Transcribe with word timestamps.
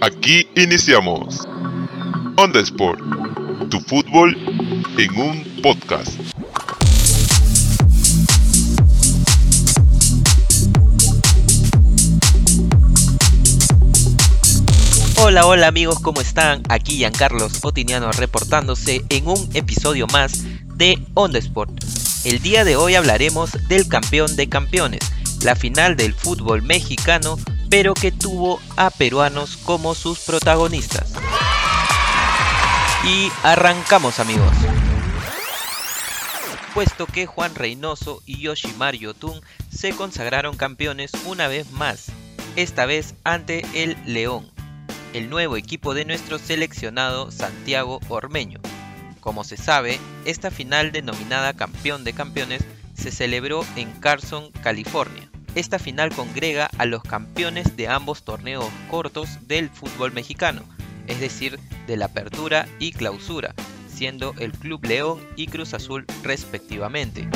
Aquí 0.00 0.48
iniciamos 0.54 1.44
Onda 2.36 2.60
Sport, 2.60 3.00
tu 3.68 3.80
fútbol 3.80 4.36
en 4.96 5.20
un 5.20 5.44
podcast. 5.60 6.12
Hola, 15.20 15.46
hola 15.46 15.66
amigos, 15.66 15.98
¿cómo 15.98 16.20
están? 16.20 16.62
Aquí 16.68 16.98
Giancarlos 16.98 17.64
Otiniano 17.64 18.12
reportándose 18.12 19.02
en 19.08 19.26
un 19.26 19.50
episodio 19.54 20.06
más 20.06 20.44
de 20.76 20.96
Onda 21.14 21.40
Sport. 21.40 21.72
El 22.24 22.38
día 22.38 22.64
de 22.64 22.76
hoy 22.76 22.94
hablaremos 22.94 23.50
del 23.66 23.88
campeón 23.88 24.36
de 24.36 24.48
campeones, 24.48 25.00
la 25.42 25.56
final 25.56 25.96
del 25.96 26.14
fútbol 26.14 26.62
mexicano, 26.62 27.36
pero 27.70 27.94
que 27.94 28.12
tuvo 28.12 28.60
a 28.76 28.90
peruanos 28.90 29.56
como 29.58 29.94
sus 29.94 30.20
protagonistas. 30.20 31.12
Y 33.04 33.30
arrancamos 33.42 34.18
amigos. 34.18 34.52
Puesto 36.74 37.06
que 37.06 37.26
Juan 37.26 37.54
Reynoso 37.54 38.22
y 38.24 38.40
Yoshimar 38.40 38.94
Yotun 38.94 39.40
se 39.70 39.92
consagraron 39.92 40.56
campeones 40.56 41.12
una 41.24 41.48
vez 41.48 41.70
más, 41.72 42.06
esta 42.56 42.86
vez 42.86 43.14
ante 43.24 43.64
el 43.74 43.96
León, 44.04 44.48
el 45.12 45.28
nuevo 45.30 45.56
equipo 45.56 45.94
de 45.94 46.04
nuestro 46.04 46.38
seleccionado 46.38 47.30
Santiago 47.30 48.00
Ormeño. 48.08 48.60
Como 49.20 49.44
se 49.44 49.56
sabe, 49.56 49.98
esta 50.24 50.50
final 50.50 50.92
denominada 50.92 51.52
Campeón 51.54 52.04
de 52.04 52.12
Campeones 52.12 52.62
se 52.94 53.10
celebró 53.10 53.64
en 53.76 53.90
Carson, 54.00 54.50
California. 54.62 55.27
Esta 55.58 55.80
final 55.80 56.14
congrega 56.14 56.70
a 56.78 56.86
los 56.86 57.02
campeones 57.02 57.76
de 57.76 57.88
ambos 57.88 58.22
torneos 58.22 58.70
cortos 58.88 59.48
del 59.48 59.70
fútbol 59.70 60.12
mexicano, 60.12 60.62
es 61.08 61.18
decir, 61.18 61.58
de 61.88 61.96
la 61.96 62.04
apertura 62.04 62.68
y 62.78 62.92
clausura, 62.92 63.56
siendo 63.92 64.36
el 64.38 64.52
Club 64.52 64.86
León 64.86 65.18
y 65.34 65.48
Cruz 65.48 65.74
Azul 65.74 66.06
respectivamente. 66.22 67.28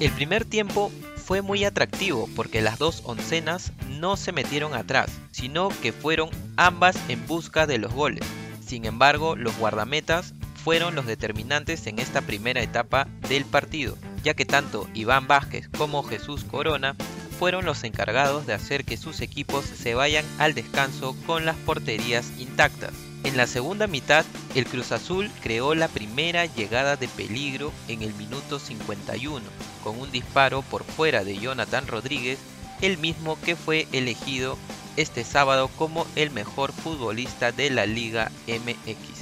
El 0.00 0.10
primer 0.10 0.44
tiempo 0.44 0.92
fue 1.16 1.40
muy 1.40 1.64
atractivo 1.64 2.28
porque 2.36 2.60
las 2.60 2.78
dos 2.78 3.00
oncenas 3.06 3.72
no 3.98 4.18
se 4.18 4.32
metieron 4.32 4.74
atrás, 4.74 5.10
sino 5.30 5.70
que 5.80 5.92
fueron 5.92 6.28
ambas 6.56 6.94
en 7.08 7.26
busca 7.26 7.66
de 7.66 7.78
los 7.78 7.94
goles. 7.94 8.22
Sin 8.60 8.84
embargo, 8.84 9.34
los 9.34 9.56
guardametas 9.56 10.34
fueron 10.62 10.94
los 10.94 11.06
determinantes 11.06 11.86
en 11.86 11.98
esta 11.98 12.20
primera 12.20 12.62
etapa 12.62 13.08
del 13.30 13.46
partido, 13.46 13.96
ya 14.24 14.34
que 14.34 14.46
tanto 14.46 14.88
Iván 14.94 15.28
Vázquez 15.28 15.68
como 15.68 16.02
Jesús 16.02 16.44
Corona 16.44 16.96
fueron 17.38 17.64
los 17.64 17.84
encargados 17.84 18.46
de 18.46 18.54
hacer 18.54 18.84
que 18.84 18.96
sus 18.96 19.20
equipos 19.20 19.64
se 19.66 19.94
vayan 19.94 20.24
al 20.38 20.54
descanso 20.54 21.14
con 21.26 21.44
las 21.44 21.56
porterías 21.56 22.32
intactas. 22.38 22.92
En 23.24 23.36
la 23.36 23.46
segunda 23.46 23.86
mitad, 23.86 24.24
el 24.54 24.66
Cruz 24.66 24.92
Azul 24.92 25.30
creó 25.42 25.74
la 25.74 25.88
primera 25.88 26.46
llegada 26.46 26.96
de 26.96 27.08
peligro 27.08 27.72
en 27.88 28.02
el 28.02 28.14
minuto 28.14 28.58
51, 28.58 29.44
con 29.82 29.98
un 29.98 30.10
disparo 30.10 30.62
por 30.62 30.84
fuera 30.84 31.24
de 31.24 31.38
Jonathan 31.38 31.86
Rodríguez, 31.86 32.38
el 32.82 32.98
mismo 32.98 33.38
que 33.40 33.56
fue 33.56 33.86
elegido 33.92 34.58
este 34.96 35.24
sábado 35.24 35.68
como 35.76 36.06
el 36.16 36.30
mejor 36.30 36.72
futbolista 36.72 37.50
de 37.52 37.70
la 37.70 37.86
Liga 37.86 38.30
MX. 38.46 39.13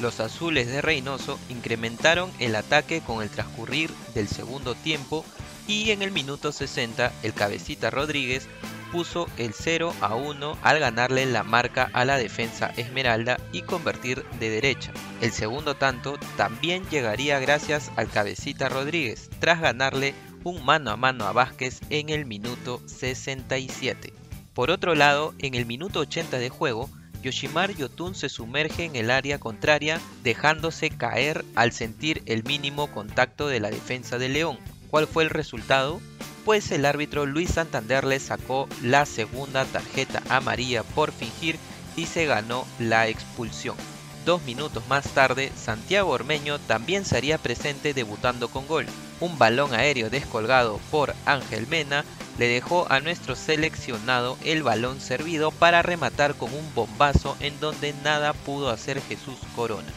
Los 0.00 0.20
azules 0.20 0.68
de 0.68 0.80
Reynoso 0.80 1.38
incrementaron 1.48 2.30
el 2.38 2.54
ataque 2.54 3.00
con 3.00 3.22
el 3.22 3.30
transcurrir 3.30 3.90
del 4.14 4.28
segundo 4.28 4.74
tiempo 4.74 5.24
y 5.66 5.90
en 5.90 6.02
el 6.02 6.12
minuto 6.12 6.52
60 6.52 7.12
el 7.22 7.34
cabecita 7.34 7.90
Rodríguez 7.90 8.48
puso 8.92 9.26
el 9.36 9.52
0 9.52 9.92
a 10.00 10.14
1 10.14 10.58
al 10.62 10.78
ganarle 10.78 11.26
la 11.26 11.42
marca 11.42 11.90
a 11.92 12.04
la 12.04 12.16
defensa 12.16 12.72
Esmeralda 12.76 13.38
y 13.52 13.62
convertir 13.62 14.24
de 14.40 14.50
derecha. 14.50 14.92
El 15.20 15.32
segundo 15.32 15.74
tanto 15.74 16.16
también 16.36 16.88
llegaría 16.88 17.38
gracias 17.38 17.90
al 17.96 18.08
cabecita 18.08 18.68
Rodríguez, 18.68 19.28
tras 19.40 19.60
ganarle 19.60 20.14
un 20.44 20.64
mano 20.64 20.90
a 20.90 20.96
mano 20.96 21.26
a 21.26 21.32
Vázquez 21.32 21.80
en 21.90 22.08
el 22.08 22.24
minuto 22.24 22.80
67. 22.86 24.12
Por 24.54 24.70
otro 24.70 24.94
lado, 24.94 25.34
en 25.38 25.54
el 25.54 25.66
minuto 25.66 26.00
80 26.00 26.38
de 26.38 26.48
juego, 26.48 26.88
Yoshimar 27.22 27.74
Yotun 27.74 28.14
se 28.14 28.28
sumerge 28.28 28.84
en 28.84 28.96
el 28.96 29.10
área 29.10 29.38
contraria 29.38 30.00
dejándose 30.22 30.90
caer 30.90 31.44
al 31.54 31.72
sentir 31.72 32.22
el 32.26 32.44
mínimo 32.44 32.88
contacto 32.88 33.48
de 33.48 33.60
la 33.60 33.70
defensa 33.70 34.18
de 34.18 34.28
León. 34.28 34.58
¿Cuál 34.90 35.06
fue 35.06 35.24
el 35.24 35.30
resultado? 35.30 36.00
pues 36.48 36.70
el 36.70 36.86
árbitro 36.86 37.26
Luis 37.26 37.50
Santander 37.50 38.04
le 38.04 38.18
sacó 38.18 38.70
la 38.82 39.04
segunda 39.04 39.66
tarjeta 39.66 40.22
amarilla 40.30 40.82
por 40.82 41.12
fingir 41.12 41.58
y 41.94 42.06
se 42.06 42.24
ganó 42.24 42.66
la 42.78 43.06
expulsión. 43.06 43.76
Dos 44.24 44.42
minutos 44.44 44.82
más 44.88 45.08
tarde, 45.08 45.52
Santiago 45.56 46.08
Ormeño 46.08 46.58
también 46.60 47.04
sería 47.04 47.36
presente 47.36 47.92
debutando 47.92 48.48
con 48.48 48.66
gol. 48.66 48.86
Un 49.20 49.36
balón 49.38 49.74
aéreo 49.74 50.08
descolgado 50.08 50.80
por 50.90 51.14
Ángel 51.26 51.66
Mena 51.66 52.02
le 52.38 52.46
dejó 52.46 52.90
a 52.90 53.00
nuestro 53.00 53.34
seleccionado 53.34 54.38
el 54.44 54.62
balón 54.62 55.00
servido 55.00 55.50
para 55.50 55.82
rematar 55.82 56.34
con 56.34 56.54
un 56.54 56.74
bombazo 56.74 57.36
en 57.40 57.58
donde 57.60 57.92
nada 58.04 58.32
pudo 58.32 58.70
hacer 58.70 59.02
Jesús 59.02 59.38
Corona. 59.56 59.88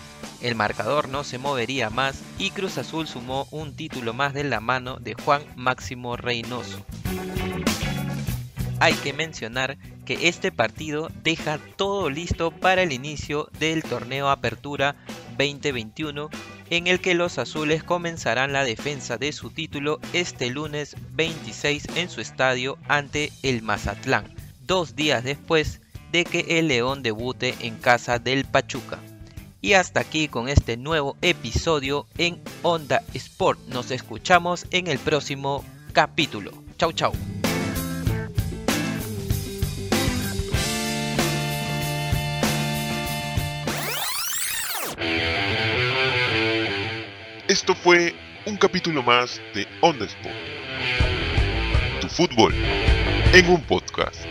El 0.42 0.56
marcador 0.56 1.08
no 1.08 1.24
se 1.24 1.38
movería 1.38 1.92
más 1.92 2.20
y 2.40 2.50
Cruz 2.50 2.80
Azul 2.80 3.08
sumó 3.08 3.48
un 3.52 3.76
título 3.76 4.14
más 4.14 4.34
de 4.34 4.44
la 4.44 4.60
mano 4.60 4.98
de 4.98 5.14
Juan 5.14 5.44
Máximo 5.56 6.18
Reynoso. 6.18 6.84
Hay 8.80 8.96
que 8.96 9.14
mencionar 9.14 9.78
que 10.06 10.28
este 10.28 10.52
partido 10.52 11.10
deja 11.24 11.60
todo 11.76 12.10
listo 12.10 12.50
para 12.50 12.82
el 12.82 12.92
inicio 12.92 13.50
del 13.60 13.84
torneo 13.84 14.30
Apertura 14.30 14.96
2021 15.38 16.32
en 16.72 16.88
el 16.88 17.02
que 17.02 17.14
los 17.14 17.38
azules 17.38 17.84
comenzarán 17.84 18.54
la 18.54 18.64
defensa 18.64 19.18
de 19.18 19.34
su 19.34 19.50
título 19.50 20.00
este 20.14 20.50
lunes 20.50 20.96
26 21.12 21.86
en 21.96 22.10
su 22.10 22.22
estadio 22.22 22.78
ante 22.88 23.32
el 23.44 23.62
Mazatlán, 23.62 24.34
dos 24.66 24.96
días 24.96 25.24
después 25.24 25.82
de 26.14 26.24
que 26.24 26.58
el 26.58 26.70
León 26.70 27.04
debute 27.04 27.56
en 27.60 27.76
casa 27.76 28.20
del 28.20 28.46
Pachuca. 28.46 29.00
Y 29.60 29.74
hasta 29.74 30.00
aquí 30.00 30.30
con 30.30 30.48
este 30.48 30.78
nuevo 30.78 31.18
episodio 31.22 32.08
en 32.18 32.42
Onda 32.64 33.04
Sport. 33.14 33.60
Nos 33.68 33.92
escuchamos 33.92 34.66
en 34.72 34.88
el 34.88 34.98
próximo 34.98 35.66
capítulo. 35.94 36.52
Chau 36.78 36.94
chau. 36.94 37.12
Esto 47.62 47.76
fue 47.76 48.16
un 48.48 48.58
capítulo 48.58 49.04
más 49.04 49.40
de 49.54 49.68
Onda 49.82 50.06
Sport. 50.06 50.36
Tu 52.02 52.08
fútbol 52.10 52.56
en 53.36 53.50
un 53.52 53.62
podcast. 53.62 54.26